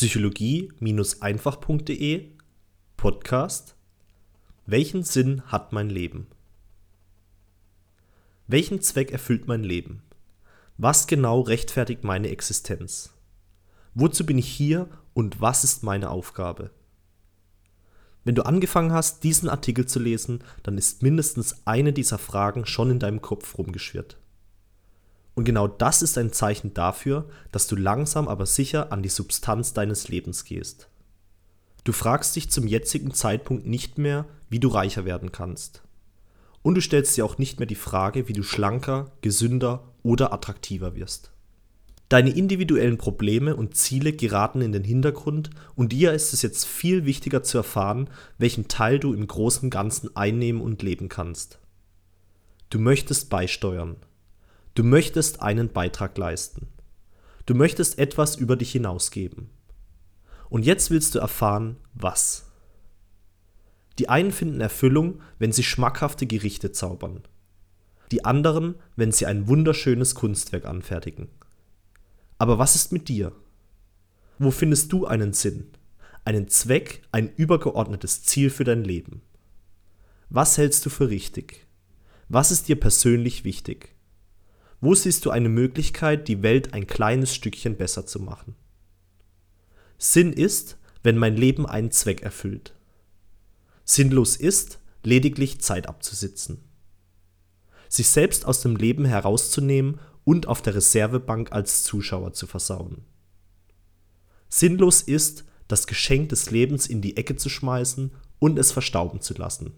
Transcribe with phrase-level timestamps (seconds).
[0.00, 2.28] psychologie-einfach.de
[2.96, 3.76] Podcast
[4.64, 6.26] Welchen Sinn hat mein Leben?
[8.46, 10.00] Welchen Zweck erfüllt mein Leben?
[10.78, 13.12] Was genau rechtfertigt meine Existenz?
[13.92, 16.70] Wozu bin ich hier und was ist meine Aufgabe?
[18.24, 22.90] Wenn du angefangen hast, diesen Artikel zu lesen, dann ist mindestens eine dieser Fragen schon
[22.90, 24.16] in deinem Kopf rumgeschwirrt.
[25.40, 29.72] Und genau das ist ein Zeichen dafür, dass du langsam aber sicher an die Substanz
[29.72, 30.90] deines Lebens gehst.
[31.82, 35.80] Du fragst dich zum jetzigen Zeitpunkt nicht mehr, wie du reicher werden kannst.
[36.60, 40.94] Und du stellst dir auch nicht mehr die Frage, wie du schlanker, gesünder oder attraktiver
[40.94, 41.32] wirst.
[42.10, 47.06] Deine individuellen Probleme und Ziele geraten in den Hintergrund und dir ist es jetzt viel
[47.06, 51.60] wichtiger zu erfahren, welchen Teil du im großen Ganzen einnehmen und leben kannst.
[52.68, 53.96] Du möchtest beisteuern.
[54.80, 56.66] Du möchtest einen Beitrag leisten.
[57.44, 59.50] Du möchtest etwas über dich hinausgeben.
[60.48, 62.46] Und jetzt willst du erfahren, was.
[63.98, 67.24] Die einen finden Erfüllung, wenn sie schmackhafte Gerichte zaubern.
[68.10, 71.28] Die anderen, wenn sie ein wunderschönes Kunstwerk anfertigen.
[72.38, 73.32] Aber was ist mit dir?
[74.38, 75.66] Wo findest du einen Sinn,
[76.24, 79.20] einen Zweck, ein übergeordnetes Ziel für dein Leben?
[80.30, 81.66] Was hältst du für richtig?
[82.30, 83.99] Was ist dir persönlich wichtig?
[84.80, 88.54] Wo siehst du eine Möglichkeit, die Welt ein kleines Stückchen besser zu machen?
[89.98, 92.74] Sinn ist, wenn mein Leben einen Zweck erfüllt.
[93.84, 96.64] Sinnlos ist, lediglich Zeit abzusitzen.
[97.88, 103.04] Sich selbst aus dem Leben herauszunehmen und auf der Reservebank als Zuschauer zu versauen.
[104.48, 109.34] Sinnlos ist, das Geschenk des Lebens in die Ecke zu schmeißen und es verstauben zu
[109.34, 109.72] lassen.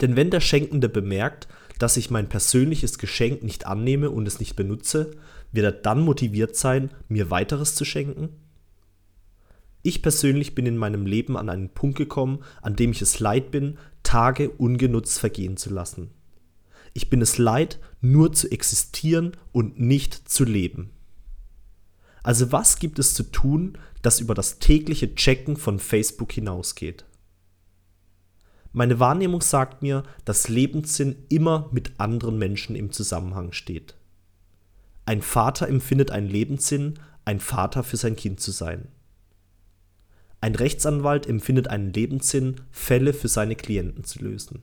[0.00, 4.56] Denn wenn der Schenkende bemerkt, dass ich mein persönliches Geschenk nicht annehme und es nicht
[4.56, 5.12] benutze,
[5.52, 8.30] wird er dann motiviert sein, mir weiteres zu schenken?
[9.82, 13.50] Ich persönlich bin in meinem Leben an einen Punkt gekommen, an dem ich es leid
[13.50, 16.10] bin, Tage ungenutzt vergehen zu lassen.
[16.92, 20.90] Ich bin es leid, nur zu existieren und nicht zu leben.
[22.22, 27.04] Also was gibt es zu tun, das über das tägliche Checken von Facebook hinausgeht?
[28.78, 33.94] Meine Wahrnehmung sagt mir, dass Lebenssinn immer mit anderen Menschen im Zusammenhang steht.
[35.06, 38.88] Ein Vater empfindet einen Lebenssinn, ein Vater für sein Kind zu sein.
[40.42, 44.60] Ein Rechtsanwalt empfindet einen Lebenssinn, Fälle für seine Klienten zu lösen.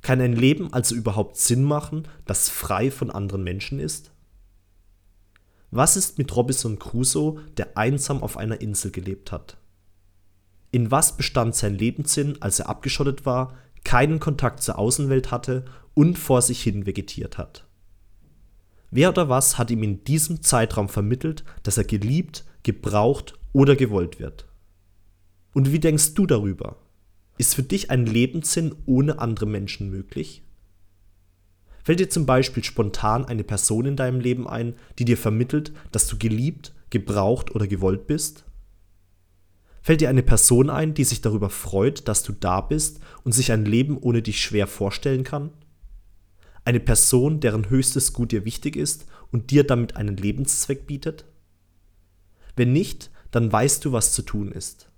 [0.00, 4.12] Kann ein Leben also überhaupt Sinn machen, das frei von anderen Menschen ist?
[5.72, 9.56] Was ist mit Robinson Crusoe, der einsam auf einer Insel gelebt hat?
[10.76, 15.64] In was bestand sein Lebenssinn, als er abgeschottet war, keinen Kontakt zur Außenwelt hatte
[15.94, 17.66] und vor sich hin vegetiert hat?
[18.90, 24.20] Wer oder was hat ihm in diesem Zeitraum vermittelt, dass er geliebt, gebraucht oder gewollt
[24.20, 24.48] wird?
[25.54, 26.76] Und wie denkst du darüber?
[27.38, 30.42] Ist für dich ein Lebenssinn ohne andere Menschen möglich?
[31.84, 36.06] Fällt dir zum Beispiel spontan eine Person in deinem Leben ein, die dir vermittelt, dass
[36.06, 38.44] du geliebt, gebraucht oder gewollt bist?
[39.86, 43.52] Fällt dir eine Person ein, die sich darüber freut, dass du da bist und sich
[43.52, 45.52] ein Leben ohne dich schwer vorstellen kann?
[46.64, 51.24] Eine Person, deren höchstes Gut dir wichtig ist und dir damit einen Lebenszweck bietet?
[52.56, 54.90] Wenn nicht, dann weißt du, was zu tun ist.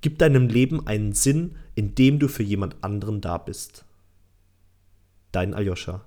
[0.00, 3.84] Gib deinem Leben einen Sinn, indem du für jemand anderen da bist.
[5.30, 6.04] Dein Aljoscha.